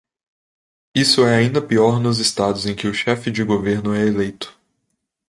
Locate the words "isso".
0.95-1.23